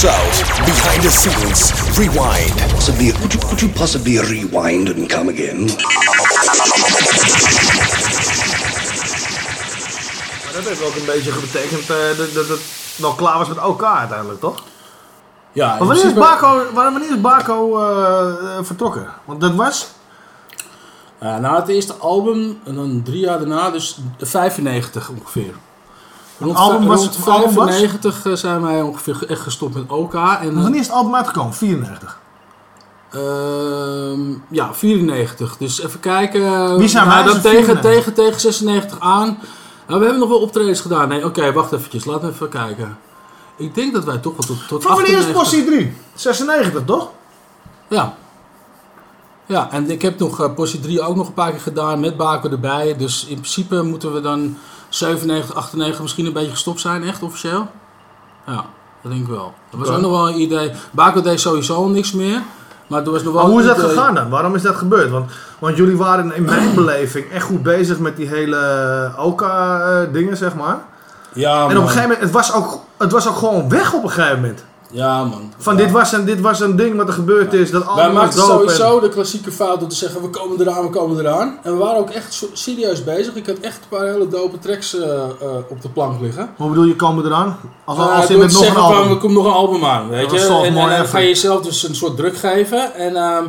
[0.00, 2.56] South, behind the scenes, rewind.
[2.72, 5.66] Possibly, could you, could you possibly rewind and come again?
[10.44, 12.60] Maar dat heeft ook een beetje betekend eh, dat, dat het
[12.96, 14.69] wel klaar was met OK uiteindelijk, toch?
[15.52, 17.16] Ja, Maar wanneer is Baco, wanneer is
[17.78, 19.08] eh, eh, vertrokken?
[19.24, 19.88] Want dat was...
[21.18, 25.54] Na het eerste album en dan drie jaar daarna, dus 95 ongeveer.
[26.38, 27.66] Rond, album was- rond het album was?
[27.70, 30.14] 95 eh, zijn wij ongeveer ge- echt gestopt met OK.
[30.14, 31.54] En, eh, Wanneer is het album uitgekomen?
[31.54, 32.18] 94.
[33.10, 35.56] Ehm, ja, 94.
[35.56, 36.76] Dus even kijken.
[36.78, 37.80] Wie zijn wij dan tegen, 94?
[37.90, 39.26] tegen, tegen 96 aan.
[39.86, 41.08] Nou, we hebben nog wel optredens gedaan.
[41.08, 42.04] Nee, oké, wacht eventjes.
[42.04, 42.98] Laten we even kijken.
[43.60, 45.92] Ik denk dat wij toch wel tot, tot Van wanneer is 98 Possie 3?
[46.14, 47.08] 96, toch?
[47.88, 48.14] Ja.
[49.46, 52.16] Ja, en ik heb nog uh, Possie 3 ook nog een paar keer gedaan met
[52.16, 52.96] Baco erbij.
[52.96, 54.56] Dus in principe moeten we dan
[54.88, 57.68] 97, 98 misschien een beetje gestopt zijn, echt officieel.
[58.46, 58.64] Ja,
[59.02, 59.54] dat denk ik wel.
[59.70, 60.72] Dat was ook nog wel een idee.
[60.90, 62.42] Baco deed sowieso al niks meer.
[62.86, 64.28] Maar was nog wel Maar hoe is dat idee- gegaan dan?
[64.28, 65.10] Waarom is dat gebeurd?
[65.10, 70.54] Want, want jullie waren in mijn beleving echt goed bezig met die hele Oka-dingen, zeg
[70.54, 70.84] maar.
[71.34, 74.02] Ja, en op een gegeven moment, het was, ook, het was ook gewoon weg op
[74.02, 74.64] een gegeven moment.
[74.92, 75.52] Ja, man.
[75.58, 75.82] Van Ja.
[75.82, 78.46] dit, was een, dit was een ding wat er gebeurd is, dat Wij maakten en-
[78.46, 81.58] sowieso de klassieke fout door te zeggen, we komen eraan, we komen eraan.
[81.62, 83.34] En we waren ook echt serieus bezig.
[83.34, 85.24] Ik had echt een paar hele dope tracks eh, eh,
[85.68, 86.50] op de plank liggen.
[86.56, 87.58] Hoe bedoel je, komen eraan?
[87.84, 89.10] Als, Nou, als in met nog een album.
[89.10, 90.46] er komt nog een album aan, weet je.
[90.64, 92.94] En, en, ga je jezelf dus een soort druk geven.
[92.94, 93.44] En ehm,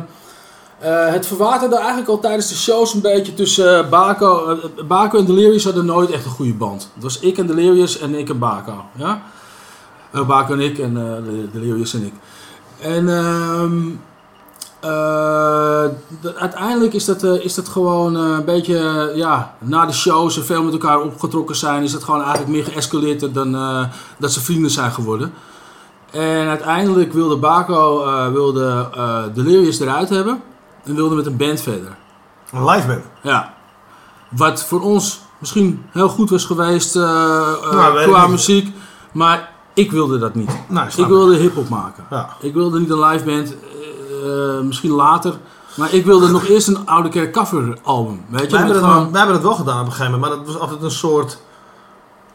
[0.82, 4.46] eh, het verwaterde eigenlijk al tijdens de shows een beetje tussen eh, Baco.
[4.48, 6.90] eh, Baco en Delirious hadden nooit echt een goede band.
[6.94, 8.84] Het was ik en Delirious en ik en Baco.
[8.96, 9.22] Ja?
[10.26, 12.12] Baco en ik en De- Delirious en ik.
[12.80, 13.88] En ehm,
[14.80, 15.84] eh,
[16.20, 20.62] de- uiteindelijk is dat, is dat gewoon een beetje, ja, na de shows en veel
[20.62, 23.52] met elkaar opgetrokken zijn, is dat gewoon eigenlijk meer geëscaleerd dan
[24.18, 25.32] dat ze vrienden zijn geworden.
[26.10, 28.88] En uiteindelijk wilde Baco wilde,
[29.34, 30.42] Delirious eruit hebben
[30.84, 31.96] en wilde met een band verder.
[32.52, 33.04] Een live band.
[33.22, 33.54] Ja.
[34.28, 38.30] Wat voor ons misschien heel goed was geweest eh, eh, Nou, qua niet.
[38.30, 38.74] muziek,
[39.12, 40.50] maar ik wilde dat niet.
[40.68, 42.04] Nou, Ik wilde hip-hop maken.
[42.10, 42.28] Ja.
[42.40, 43.54] Ik wilde niet een live band,
[44.24, 45.34] eh, misschien later.
[45.76, 48.24] Maar ik wilde nog eerst een oude kerk cover album.
[48.28, 50.30] Weet je, Wij hebben, dat gewoon- wij hebben dat wel gedaan op een gegeven moment,
[50.34, 51.42] maar dat was altijd een soort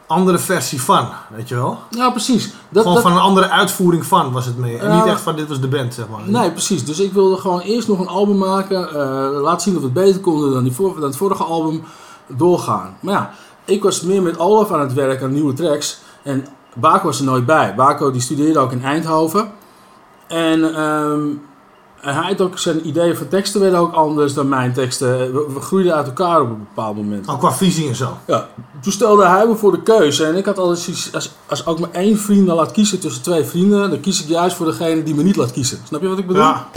[0.08, 1.78] andere versie van, weet je wel?
[1.90, 2.52] Ja, precies.
[2.68, 4.78] Dat, Gewoon dat- van een andere uitvoering van was het meer.
[4.80, 6.20] En Ja, niet echt van dit was de band, zeg maar.
[6.24, 6.84] Nee, precies.
[6.84, 8.88] Dus ik wilde gewoon eerst nog een album maken.
[8.88, 11.82] eh laten zien of het beter konden dan, die voor, dan het vorige album.
[12.26, 12.96] Doorgaan.
[13.00, 13.30] Maar ja,
[13.64, 15.98] ik was meer met Olaf aan het werk aan nieuwe tracks.
[16.22, 17.74] En Baco was er nooit bij.
[17.74, 19.52] Baco die studeerde ook in Eindhoven.
[20.26, 20.60] En
[22.00, 25.32] hij had ook zijn ideeën van teksten werden ook anders dan mijn teksten.
[25.32, 27.28] We, we groeiden uit elkaar op een bepaald moment.
[27.28, 28.18] Ook qua visie en zo.
[28.26, 28.48] Ja,
[28.80, 30.24] toen stelde hij me voor de keuze.
[30.24, 33.22] En ik had altijd zoiets, als, als ook maar één vriend dan laat kiezen tussen
[33.22, 35.78] twee vrienden, dan kies ik juist voor degene die me niet laat kiezen.
[35.86, 36.42] Snap je wat ik bedoel?
[36.42, 36.68] Ja.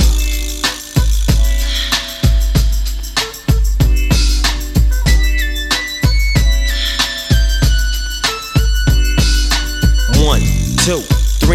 [10.24, 10.42] One,
[10.86, 11.21] two,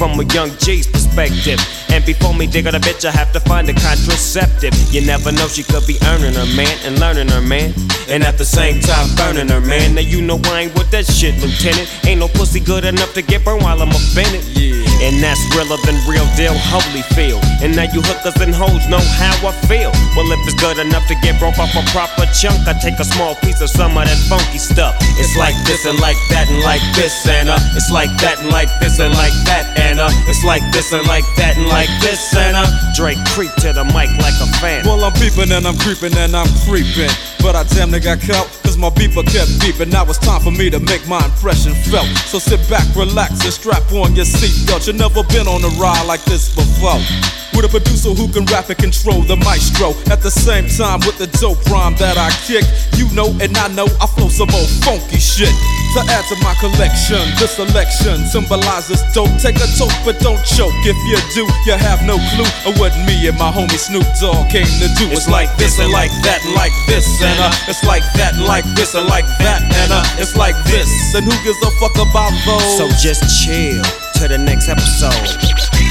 [0.00, 1.60] From a young G's perspective.
[1.90, 4.72] And before me dig on a bitch, I have to find a contraceptive.
[4.90, 7.74] You never know, she could be earning her man and learning her man.
[8.08, 9.94] And at the same time, burning her man.
[9.94, 11.86] Now you know I ain't with that shit, Lieutenant.
[12.06, 14.42] Ain't no pussy good enough to get burned while I'm offended.
[14.56, 14.79] Yeah.
[15.00, 17.40] And that's realer than real deal, holy feel.
[17.64, 19.92] And now you hookers and hoes know how I feel.
[20.16, 23.04] Well, if it's good enough to get broke off a proper chunk, I take a
[23.04, 24.96] small piece of some of that funky stuff.
[25.16, 28.68] It's like this and like that and like this uh, it's like that and like
[28.80, 29.70] this and like that
[30.00, 33.84] uh, it's like this and like that and like this uh, Drake creep to the
[33.84, 34.84] mic like a fan.
[34.84, 37.10] Well, I'm peeping and I'm creeping and I'm creeping.
[37.40, 39.90] But I damn near got caught, cause my beeper kept beeping.
[39.90, 42.06] Now it's time for me to make my impression felt.
[42.30, 44.86] So sit back, relax, and strap on your seatbelt.
[44.86, 47.39] You've never been on a ride like this before.
[47.60, 49.92] With a producer who can rap and control the maestro.
[50.08, 52.64] At the same time, with the dope rhyme that I kick,
[52.96, 55.52] you know and I know I flow some old funky shit.
[55.98, 59.28] To add to my collection, this selection symbolizes dope.
[59.42, 60.72] Take a toke, but don't choke.
[60.86, 64.48] If you do, you have no clue of what me and my homie Snoop Dogg
[64.48, 65.10] came to do.
[65.12, 68.94] It's like this and like that like this and uh, it's like that like this
[68.94, 70.88] and like that and uh, it's like this.
[71.12, 72.78] And who gives a fuck about those?
[72.78, 73.82] So just chill
[74.22, 75.89] to the next episode.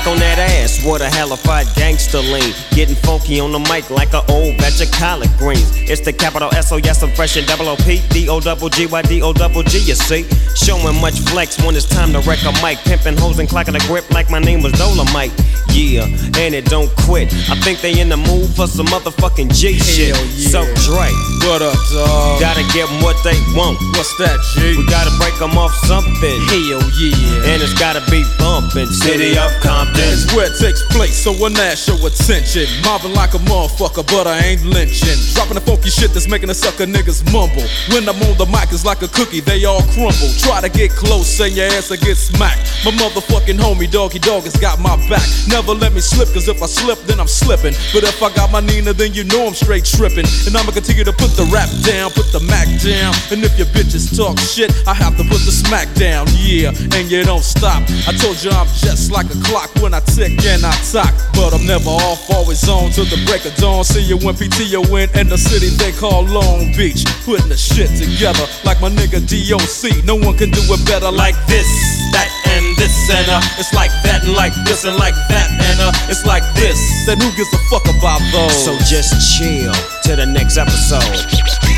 [0.00, 2.54] Back on that ass, what a hellified gangster lean.
[2.72, 5.70] Getting funky on the mic like an old batch of collard greens.
[5.88, 8.68] It's the capital S O yes, I'm fresh and double O P D O double
[8.68, 9.78] G Y D O double G.
[9.78, 10.24] You see,
[10.56, 12.78] showing much flex when it's time to wreck a mic.
[12.84, 15.32] Pimping hoes and clocking a grip like my name was Dolomite.
[15.70, 16.04] Yeah,
[16.38, 17.32] and it don't quit.
[17.50, 20.16] I think they in the mood for some motherfucking G shit.
[20.16, 20.50] Yeah.
[20.50, 21.10] So Dre,
[21.46, 22.40] What up, dog?
[22.40, 23.78] gotta give 'em what they want.
[23.94, 24.76] What's that, G?
[24.76, 26.40] We gotta break 'em off something.
[26.48, 27.52] Hell yeah.
[27.52, 28.90] And it's gotta be bumpin'.
[28.92, 29.89] City of Compton.
[29.96, 32.66] It's where it takes place, so when that show attention.
[32.84, 35.16] Mobbing like a motherfucker, but I ain't lynching.
[35.34, 37.64] Dropping the funky shit that's making the sucker niggas mumble.
[37.90, 40.30] When I'm on the mic, it's like a cookie, they all crumble.
[40.38, 42.84] Try to get close, and your ass will get smacked.
[42.84, 45.24] My motherfucking homie, Doggy Dog, has got my back.
[45.48, 47.74] Never let me slip, cause if I slip, then I'm slipping.
[47.92, 50.26] But if I got my Nina, then you know I'm straight tripping.
[50.46, 53.14] And I'ma continue to put the rap down, put the Mac down.
[53.32, 56.72] And if your bitches talk shit, I have to put the smack down, yeah.
[56.96, 57.82] And you don't stop.
[58.06, 61.12] I told you I'm just like a clock when I tick and I talk.
[61.34, 63.84] But I'm never off, always on till the break of dawn.
[63.84, 67.04] See you when PTO in and the city they call Long Beach.
[67.24, 70.04] Putting the shit together like my nigga DOC.
[70.04, 71.66] No one can do it better like this,
[72.12, 73.40] that, and this, and uh.
[73.58, 76.12] It's like that, and like this, and like that, and uh.
[76.12, 76.78] It's like this.
[77.06, 78.56] Then who gives a fuck about those?
[78.64, 79.72] So just chill
[80.04, 81.69] to the next episode.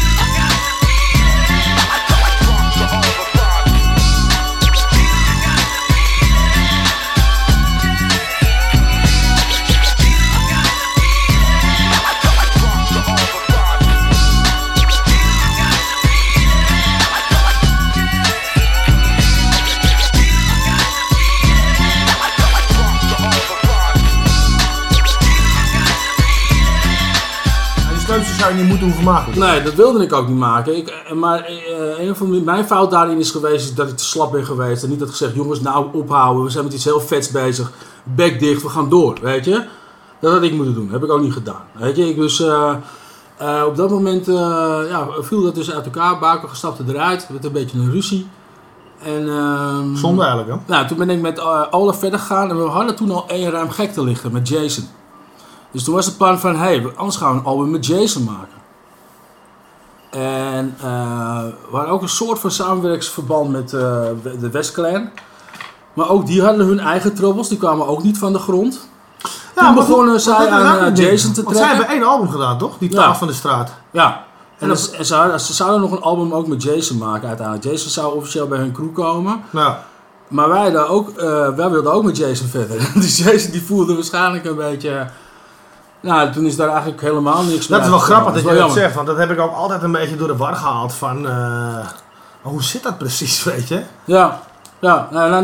[28.42, 29.38] Zou je niet moeten hoeven maken.
[29.38, 30.76] Nee, dat wilde ik ook niet maken.
[30.76, 34.32] Ik, eh, maar eh, een van mijn fout daarin is geweest dat ik te slap
[34.32, 34.82] ben geweest.
[34.82, 36.44] En niet had gezegd, jongens, nou ophouden.
[36.44, 37.72] We zijn met iets heel vets bezig.
[38.04, 39.64] Bek dicht, we gaan door, weet je.
[40.20, 40.90] Dat had ik moeten doen.
[40.90, 41.62] heb ik ook niet gedaan.
[41.72, 42.40] Weet je, ik dus...
[42.40, 42.74] eh,
[43.42, 44.34] eh, op dat moment eh,
[44.88, 46.18] ja, viel dat dus uit elkaar.
[46.18, 47.26] Baker stapte eruit.
[47.28, 48.28] werd een beetje een ruzie.
[49.02, 50.56] En, ehm, Zonde eigenlijk, hè?
[50.66, 53.50] nou, toen ben ik met eh, Olaf verder gegaan en we hadden toen al één
[53.50, 54.84] ruim gek te liggen met Jason.
[55.72, 58.24] Dus toen was het plan van, hé, hey, anders gaan we een album met Jason
[58.24, 58.60] maken.
[60.10, 63.80] En eh, we hadden ook een soort van samenwerkingsverband met eh,
[64.40, 65.10] de West Clan.
[65.92, 68.88] Maar ook die hadden hun eigen troubles, die kwamen ook niet van de grond.
[69.54, 70.94] Toen maar begonnen wat- zij aan, eh?
[71.10, 71.68] Jason te Want zij trekken.
[71.86, 72.78] hebben één album gedaan, toch?
[72.78, 72.96] Die Ja.
[72.96, 73.70] Taal van de Straat.
[73.90, 74.06] Ja.
[74.06, 74.22] En,
[74.58, 77.66] En dat- en ze, hadden- ze zouden nog een album ook met Jason maken uiteindelijk.
[77.66, 79.40] Jason zou officieel bij hun crew komen.
[80.28, 81.10] Maar wij, hadden ook,
[81.56, 82.90] wij wilden ook met Jason verder.
[82.94, 85.10] Dus Jason die voelde waarschijnlijk een beetje...
[86.02, 88.72] Nou, toen is daar eigenlijk helemaal niks meer dat is wel grappig dat je dat
[88.72, 91.28] zegt, want dat heb ik ook altijd een beetje door de war gehaald van...
[91.28, 91.86] eh,
[92.42, 93.82] hoe zit dat precies, weet je?
[94.04, 94.40] Ja,
[94.78, 95.08] ja.
[95.10, 95.40] Nou, na,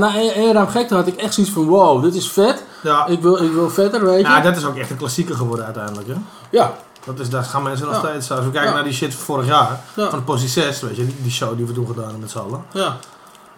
[0.53, 1.67] na gekte had ik echt zoiets van...
[1.67, 2.65] Wow, dit is vet.
[2.83, 4.33] Ja, Ik wil, ik wil verder, weet je.
[4.33, 6.15] ja dat is ook echt een klassieker geworden uiteindelijk, hè?
[6.51, 6.73] Ja,
[7.05, 8.09] Dat, is, daar gaan mensen nog Ja.
[8.09, 8.31] steeds...
[8.31, 8.75] Als we kijken Ja.
[8.75, 10.11] naar die shit van vorig jaar, Ja.
[10.11, 12.39] van Possie 6, weet je, die, die show die we toen gedaan hebben met z'n
[12.39, 12.65] allen.
[12.73, 12.97] ja.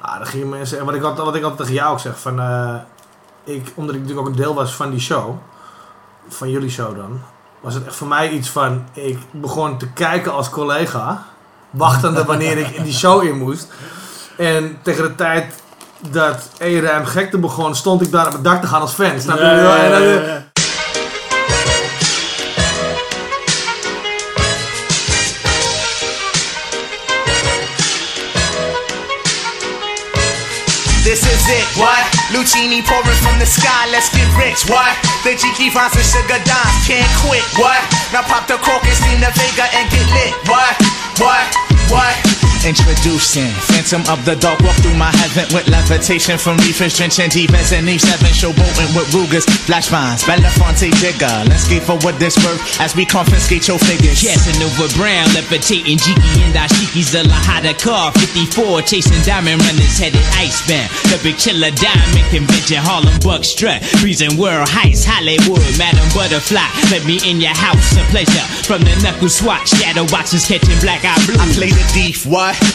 [0.00, 0.78] Ah, dan gingen mensen...
[0.78, 2.40] En wat ik, altijd, wat ik altijd tegen jou ook zeg, van...
[2.40, 2.74] eh,
[3.44, 5.34] ik, omdat ik natuurlijk ook een deel was van die show,
[6.34, 7.20] van jullie show dan,
[7.60, 8.84] was het echt voor mij iets van...
[8.92, 11.24] Ik begon te kijken als collega,
[11.70, 13.68] wachtende wanneer ik in die show in moest.
[14.36, 15.54] En tegen de tijd
[16.10, 19.20] dat ERM gekte begon, stond ik daar op het dak te gaan als fan.
[19.20, 19.42] Snap je?
[19.44, 20.49] Ja, ja, En dan- ja,
[31.50, 32.02] it, what?
[32.30, 34.94] Lucini pouring from the sky, let's get rich, what?
[35.26, 37.80] The Jiki Vines and Sugar Dimes can't quit, what?
[38.14, 40.74] Now pop the cork and steam the Vega and get lit, what?
[41.18, 41.46] What?
[41.90, 42.49] What?
[42.60, 44.60] Introducing Phantom of the Dark.
[44.60, 49.08] Walk through my heaven with levitation from reefers drenching defense and Eve 7 showboating with
[49.16, 51.48] Rugers, flash vines, Belafonte Jigger.
[51.48, 54.20] Let's get for what this worth as we confiscate your figures.
[54.20, 58.12] Casanova Brown, levitating Jiki and Dashiki's the Lahada car.
[58.12, 60.92] 54, chasing diamond runners headed icebound.
[61.08, 63.80] The big chiller diamond convention, Harlem Buck strut.
[64.04, 66.68] Freezing world heights, Hollywood, Madam Butterfly.
[66.92, 68.44] Let me in your house, a pleasure.
[68.68, 71.40] From the knuckle swatch, shadow boxes catching black eye blue.
[71.40, 72.28] I play the thief,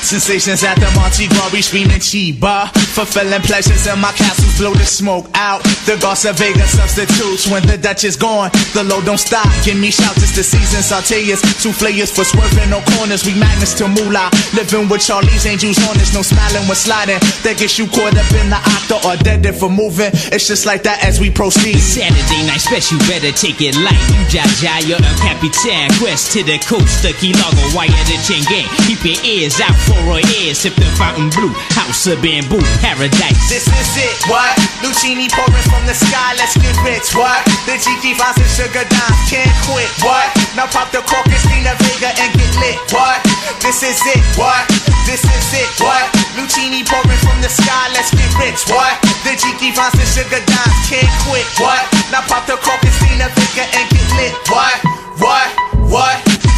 [0.05, 2.70] Sensations at the Monte we screaming Chiba.
[2.94, 5.63] Fulfilling pleasures in my castles, blow the smoke out.
[5.86, 8.50] The Garza Vega substitutes when the Dutch is gone.
[8.74, 10.86] The load don't stop, give me shouts, it's the season.
[10.86, 13.25] Sauteas, two flayers for swerving, no corners.
[13.25, 14.29] We magnets to moolah.
[14.53, 17.20] Living with Charlie's angels on us, no smiling when sliding.
[17.41, 20.12] That gets you caught up in the octa or dead if for moving.
[20.29, 21.79] It's just like that as we proceed.
[21.79, 23.98] Saturday night special, better take it light.
[24.13, 25.89] You Jaja, you're a Capitan.
[25.98, 28.67] Quest to the coast, the Key Largo, wire the chain gang.
[28.86, 30.62] Keep your ears out for our ears.
[30.62, 33.42] Sip the fountain blue, house of bamboo, paradise.
[33.50, 34.54] This is it, what?
[34.86, 37.42] Lucini pouring from the sky, let's get rich, what?
[37.66, 40.28] The GG vines and sugar dimes, can't quit, what?
[40.54, 43.20] Now pop the cork, and Christina Vega and get lit, what?
[43.64, 44.66] This is it, what?
[45.10, 46.06] This is it, what?
[46.38, 48.96] Lucini pouring from the sky, let's get rich, what?
[49.26, 51.82] The GG vines and sugar dimes, can't quit, what?
[52.12, 54.34] Now pop the cork, and Christina Vega and get lit?
[54.50, 54.95] What?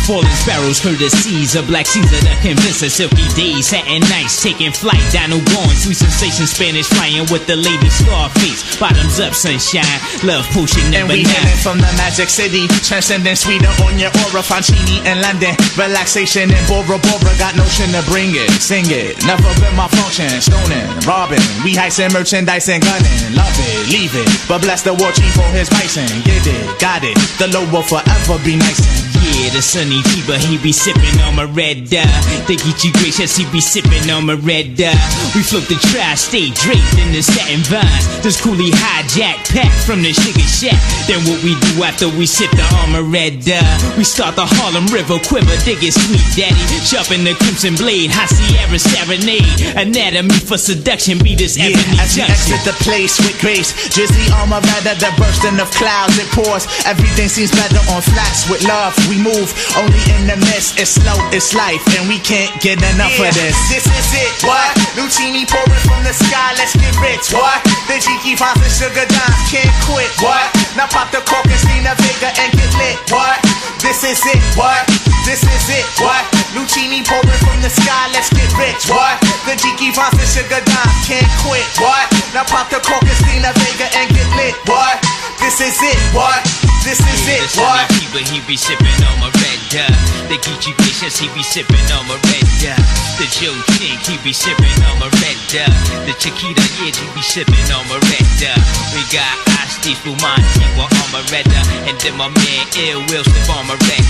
[0.07, 1.59] Falling sparrows heard the seas.
[1.59, 5.99] Of black Caesar to convince us silky days, satin nights, taking flight, dino going, sweet
[5.99, 9.83] sensation, Spanish flying with the lady Scarface, bottoms up, sunshine,
[10.23, 11.35] love potion And number we nine.
[11.35, 16.63] hailing from the magic city, transcending sweeter on your aura, Fontini in London, relaxation in
[16.71, 21.43] Bora Bora, got notion to bring it, sing it, never been my function, stoning, robbing,
[21.67, 25.51] we heisting merchandise and gunning, love it, leave it, but bless the war chief for
[25.51, 28.96] his bison, get it, got it, the low will forever be nice
[29.27, 32.07] Yeah, the sunny fever, he be sipping on my red dye.
[32.47, 34.95] They get you gracious, he be sipping on my red dye.
[35.35, 38.05] We float the tri-state draped in the satin vines.
[38.23, 40.79] This coolie hijack pack from the sugar shack.
[41.07, 43.61] Then what we do after we sip the armor red dye?
[43.97, 46.57] We start the Harlem River quiver, dig it sweet daddy.
[46.87, 49.47] Sharpen the crimson blade, high Sierra serenade.
[49.75, 52.31] Anatomy for seduction, be this Yeah, ebony as junction.
[52.31, 56.65] exit the place with grace, drizzly armor rather the bursting of clouds it pours.
[56.87, 58.95] Everything seems better on flats with love.
[59.11, 60.77] We move only in the mist.
[60.79, 63.55] It's slow, it's life, and we can't get enough of this.
[63.69, 64.69] This is it, what?
[64.97, 67.59] Lucini pouring from the sky, let's get rich, what?
[67.89, 70.47] The Jiki vines and sugar dimes can't quit, what?
[70.77, 73.37] Now pop the cork, Christina Vega and get lit, what?
[73.81, 74.81] This is it, what?
[75.25, 76.23] This is it, what?
[76.55, 79.17] Lucini pouring from the sky, let's get rich, what?
[79.45, 82.05] The Jiki vines and sugar dimes can't quit, what?
[82.33, 84.97] Now pop the cork, Christina Vega and get lit, what?
[85.41, 86.41] This is it, what?
[86.83, 87.87] This is Yeah, it, what?
[88.17, 89.31] sunny he be sipping on
[89.71, 89.87] dye.
[90.27, 92.75] The Geechee Vicious, he be sipping on dye.
[93.17, 95.67] The Joe Chink, he be sipping on dye.
[96.05, 98.55] The Chiquita Edge, he be sipping on dye.
[98.93, 101.63] We got Asti Fumanti, we're on dye.
[101.87, 103.67] And then my man Ill Will sip on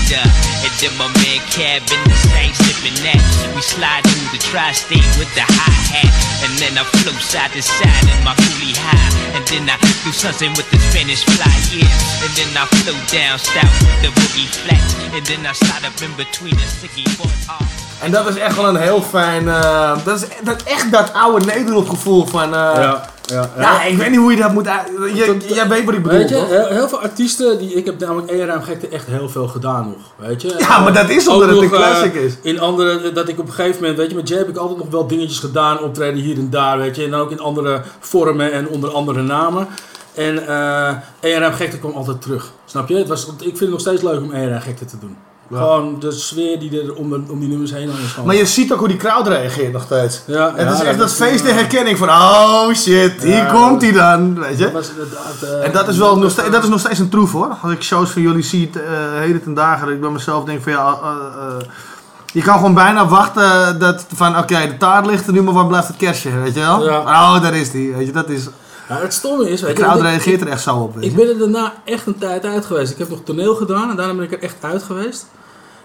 [0.10, 0.26] dye.
[0.66, 3.22] And then my man Cab in the same sipping that.
[3.56, 6.12] We slide through the tri-state with the hi-hat.
[6.44, 9.10] And then I flow side to side in my coolie high.
[9.38, 11.90] And then I do something with the Spanish fly, yeah.
[12.26, 14.77] And then I flow down south with the boogie flats.
[18.02, 19.48] En dat is echt wel een heel fijn...
[19.50, 22.44] eh, dat is dat, echt dat oude Nederland gevoel van...
[22.44, 24.68] eh, Ja, ja, ja, ik weet niet hoe je dat moet...
[24.68, 27.86] uit- Je, jij weet wat ik bedoel, Weet je, heel, heel veel artiesten, die, ik
[27.86, 30.56] heb namelijk één ruim gekte echt heel veel gedaan nog, weet je.
[30.58, 32.34] Ja, maar dat is omdat het een eh, classic is.
[32.42, 34.78] In andere, dat ik op een gegeven moment, weet je, met Jay heb ik altijd
[34.80, 37.04] nog wel dingetjes gedaan, optreden hier en daar, weet je.
[37.04, 39.68] En dan ook in andere vormen en onder andere namen.
[40.16, 42.96] En eh ERM Gekte kwam altijd terug, snap je?
[42.96, 45.18] Het was, ik vind het nog steeds leuk om ERM Gekte te doen.
[45.52, 48.04] Gewoon de sfeer die er om, om die nummers heen hangt.
[48.04, 50.22] is Maar je ziet ook hoe die crowd reageert nog steeds.
[50.26, 52.10] Ja, het ja, is echt dat feest de eh, herkenning van...
[52.10, 54.40] Oh shit, hier komt hij dan.
[54.40, 54.64] Weet je?
[54.64, 57.10] dat was inderdaad, eh, En dat is wel nog steeds, dat is nog steeds een
[57.10, 57.58] troef hoor.
[57.62, 58.82] Als ik shows van jullie zie, uh,
[59.20, 60.98] heden ten dagen, dat ik bij mezelf denk van ja,
[62.34, 65.68] je kan gewoon bijna wachten dat van oké, de taart ligt er nu, maar waar
[65.68, 66.82] blijft het kerstje, weet je wel?
[66.82, 68.48] Oh, daar is die, weet je, dat is,
[68.90, 71.38] Ja, het stomme is, weet je, crowd reageert er echt zo op, Ik ben er
[71.38, 72.92] daarna echt een tijd uit geweest.
[72.92, 75.26] Ik heb nog toneel gedaan en daarna ben ik er echt uit geweest.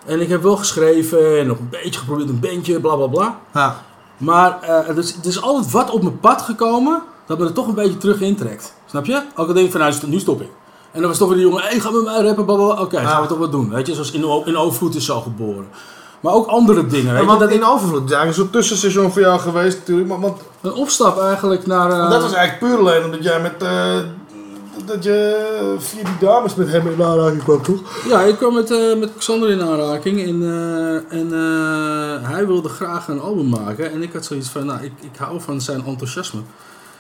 [0.07, 3.39] En ik heb wel geschreven en nog een beetje geprobeerd een bandje, bla bla bla.
[3.55, 3.77] Ja.
[4.17, 7.53] Maar eh, er, is, er is altijd wat op mijn pad gekomen dat me er
[7.53, 8.75] toch een beetje terug intrekt.
[8.87, 9.23] Snap je?
[9.37, 10.51] Ook al denk ik van nou, nu stop ik.
[10.93, 12.55] En dan was toch weer die jongen, hé, hey, ga met mij rappen, bla.
[12.55, 13.07] Oké, Ja.
[13.09, 13.71] gaan we toch wat doen.
[13.71, 15.67] Weet je, zoals in, in Overvloed is zo geboren.
[16.21, 17.05] Maar ook andere dingen.
[17.05, 20.09] Weet Ja, je, want dat in overvloed is eigenlijk zo'n tussenseizoen voor jou geweest natuurlijk,
[20.09, 21.91] maar want, een opstap eigenlijk naar...
[21.91, 23.99] eh, dat was eigenlijk puur alleen omdat jij met, eh,
[24.85, 27.81] dat je via die dames met hem in aanraking kwam, toch?
[28.09, 30.43] Ja, ik kwam met, eh, met Xander in aanraking en,
[31.09, 31.33] en
[32.23, 33.93] hij wilde graag een album maken.
[33.93, 36.41] En ik had zoiets van, nou, ik, ik hou van zijn enthousiasme.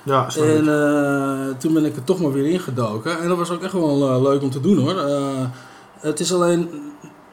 [0.04, 3.21] Ja, En toen ben ik er toch maar weer ingedoken.
[3.21, 4.95] En dat was ook echt wel leuk om te doen hoor.
[6.00, 6.71] Het is alleen,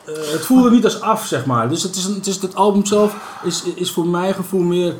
[0.05, 1.69] het voelde niet als af zeg maar.
[1.69, 4.93] Dus het, is een, het, is, het album zelf is, is voor mijn gevoel meer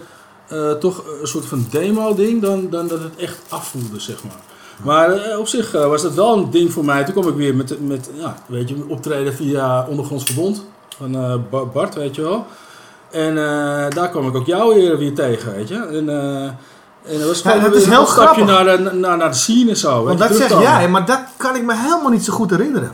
[0.50, 4.36] eh, toch een soort van demo ding dan, dan dat het echt afvoelde zeg maar.
[4.84, 7.04] Maar eh, op zich eh, was dat wel een ding voor mij.
[7.04, 10.66] Toen kwam ik weer met, met ja, weet je, optreden via Ondergronds Verbond
[10.98, 11.12] van
[11.50, 12.46] Ba- Bart, weet je wel.
[13.12, 13.36] En
[13.90, 15.76] daar kwam ik ook jou weer, weer tegen, weet je.
[15.76, 16.10] En,
[17.06, 18.46] en dat was Ja, is heel een grappig.
[18.46, 20.04] naar naar, naar de scene en zo.
[20.04, 22.92] Want dat zeg jij, maar dat kan ik me helemaal niet zo goed herinneren.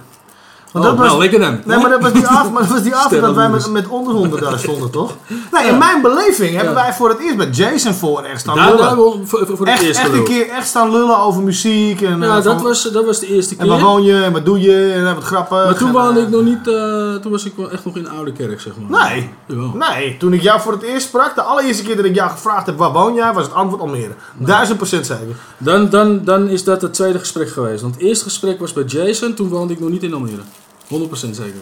[0.75, 1.59] Want Oh, dat was, nou, lekker dan.
[1.65, 3.87] Nee, maar dat was die avond, maar dat was die avond dat wij met, met
[3.87, 5.15] onderhonden daar stonden, toch?
[5.51, 8.69] Nee, in mijn beleving hebben wij voor het eerst met Jason voor echt staan Daar,
[8.75, 8.89] lullen.
[8.95, 12.19] voor, voor voor het Echt, eerst echt een keer echt staan lullen over muziek en,
[12.19, 13.69] Ja, eh, dat van- was, dat was de eerste en keer.
[13.69, 15.63] waar woon je en wat doe je en wat grappen.
[15.65, 17.95] Maar toen En, woonde eh, ik nog niet, eh, toen was ik wel echt nog
[17.95, 19.09] in de oude kerk, zeg maar.
[19.09, 19.29] Nee.
[19.73, 22.65] Nee, toen ik jou voor het eerst sprak, de allereerste keer dat ik jou gevraagd
[22.65, 24.13] heb waar woon jij, was het antwoord Almere.
[24.37, 25.35] Duizend procent zeker.
[25.57, 27.81] Dan, dan, dan is dat het tweede gesprek geweest.
[27.81, 30.41] Want het eerste gesprek was bij Jason, toen woonde ik nog niet in Almere.
[30.89, 30.91] 100%
[31.31, 31.61] zeker.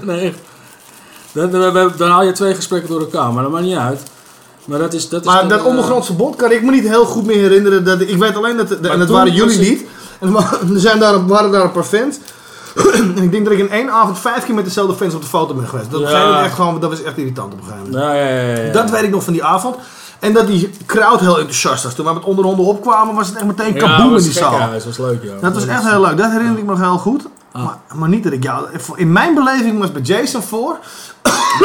[0.06, 0.38] nee, echt.
[1.32, 4.02] Dan, dan, dan haal je twee gesprekken door elkaar, maar dat maakt niet uit.
[4.64, 5.08] Maar dat is...
[5.08, 7.84] Dat is Maar dat eh, ondergrondse bond kan ik me niet heel goed meer herinneren.
[7.84, 9.86] Dat, ik weet alleen dat, de- en dat waren jullie ik- niet.
[10.20, 10.34] En
[10.74, 12.18] er zijn daar, waren daar een paar fans.
[12.94, 15.26] en ik denk dat ik in één avond vijf keer met dezelfde fans op de
[15.26, 15.90] foto ben geweest.
[15.90, 16.44] Dat, Ja.
[16.44, 18.04] echt gewoon, dat was echt irritant op een gegeven moment.
[18.04, 18.14] Ja,
[18.64, 18.72] ja.
[18.72, 19.76] Dat weet ik nog van die avond.
[20.18, 21.94] En dat die crowd heel enthousiast was.
[21.94, 24.52] Toen we met onderhonden opkwamen was het echt meteen kaboom in die zaal.
[24.58, 25.32] Ja, dat was leuk, ja.
[25.40, 26.16] Dat was echt heel leuk.
[26.16, 27.22] Dat herinner ik me nog heel goed.
[27.52, 27.64] Ah.
[27.64, 28.66] Maar, maar niet dat ik jou...
[28.94, 30.78] In mijn beleving was bij Jason voor...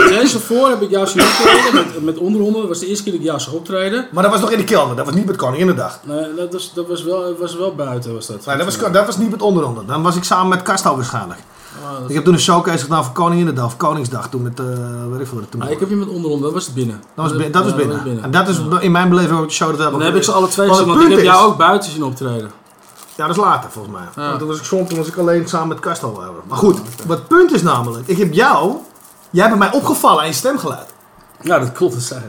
[0.10, 2.60] Deze voor heb ik jou zien optreden met, met onderhonden.
[2.60, 4.08] Dat was de eerste keer dat ik jou zag optreden.
[4.12, 4.96] Maar dat was nog in de kelder.
[4.96, 6.00] Dat was niet met Koninginnedag.
[6.04, 8.46] Nee, dat was, dat was, wel, was wel buiten, was dat.
[8.46, 9.86] Nee, dat was, dat was niet met onderhonden.
[9.88, 11.40] Dan was ik samen met Kasto waarschijnlijk.
[11.84, 14.30] Ah, Ik heb toen een showcase gedaan voor Koninginnedag of Koningsdag.
[14.30, 14.60] Toen met,
[15.10, 17.04] weet ik veel toen Ah, ik heb je met onderhonden, dat was binnen.
[17.16, 18.24] Dat was, dat was binnen.
[18.24, 20.32] En dat is in mijn beleving ook de show dat we Dan heb ik ze
[20.32, 22.52] alle twee gezien, want ik heb jou ook buiten zien optreden.
[23.16, 24.08] Ja, dat is later volgens mij.
[24.16, 24.28] Ja.
[24.28, 26.10] Want toen was ik soms toen was ik alleen samen met Kasto.
[26.10, 26.34] over.
[26.48, 28.76] Maar goed, wat het punt is namelijk, ik heb jou,
[29.30, 30.94] jij bent mij opgevallen aan je stemgeluid.
[31.42, 31.94] Ja, dat klopt.
[31.94, 32.22] Dat zei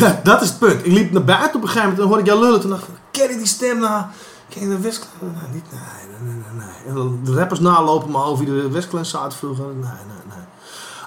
[0.00, 0.20] ja.
[0.22, 0.86] dat is het punt.
[0.86, 2.60] Ik liep naar buiten op een gegeven moment en dan hoorde ik jou lullen.
[2.60, 4.04] Toen dacht ik, ken ik die stem nou?
[4.48, 5.10] Ken je de Westklen?
[5.20, 7.04] Nee, niet, nee, nee, nee, nee.
[7.06, 9.64] En de rappers nalopen me over wie de Westklen zaten vroeger.
[9.64, 10.44] Nee, nee, nee.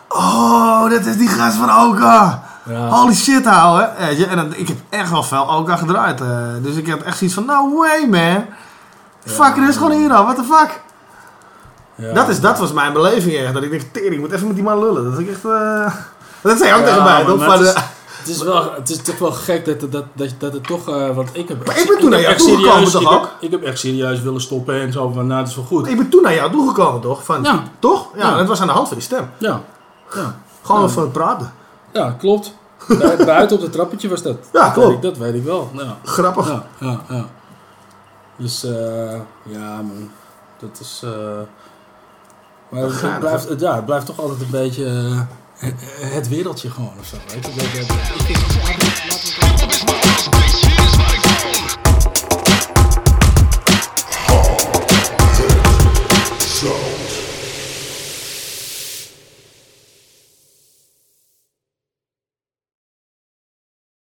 [0.08, 2.43] Oh, dat is die gast van Oka.
[2.65, 2.89] Ja.
[2.89, 6.22] Holy shit, je, En dan, ik heb echt wel veel Oka gedraaid.
[6.22, 6.27] eh.
[6.62, 8.46] dus ik had echt zoiets van, no way, man.
[9.25, 10.23] Fuck, dit is gewoon hier al.
[10.23, 10.81] What the fuck?
[11.95, 12.13] Ja.
[12.13, 13.53] Dat, is, dat was mijn beleving echt.
[13.53, 15.11] Dat ik dacht, tering, ik moet even met die man lullen.
[15.11, 15.45] Dat ik echt...
[15.45, 15.93] eh,
[16.41, 17.73] Dat zei je ook Ja, tegen mij, maar- het, is,
[18.19, 20.89] het, is wel, het is toch wel gek dat, dat, dat, dat, dat het toch...
[20.89, 23.31] eh, want ik heb Maar ik ben toen naar jou toegekomen serieus- toch ik heb-?
[23.39, 25.88] Ik heb echt serieus willen stoppen en zo van, nou, dat is wel goed.
[25.88, 27.23] Ik ben toen naar jou toegekomen, toch?
[27.23, 27.63] Van, Ja.
[27.79, 28.07] Toch?
[28.15, 28.38] Ja, Ja.
[28.38, 29.29] dat was aan de hand van die stem.
[29.38, 29.62] Ja,
[30.15, 30.36] ja.
[30.63, 31.53] Gewoon van praten.
[31.93, 32.53] ja klopt.
[32.88, 34.38] Bu- Buiten op het trappetje was dat.
[34.53, 34.88] Ja, Dat klopt.
[34.88, 35.69] weet ik- Dat weet ik wel.
[35.73, 35.97] Ja.
[36.03, 36.47] Grappig.
[36.47, 37.25] Ja, ja, ja.
[38.38, 40.12] Dus, eh ja, man.
[40.60, 41.02] Dat is...
[41.04, 41.39] eh
[42.69, 45.19] maar het, blijft, het, ja, het blijft toch altijd een beetje eh,
[45.56, 47.15] het, het wereldje gewoon of zo.
[47.28, 47.86] Weet je?
[47.88, 47.88] Dat-
[49.88, 50.72] dat-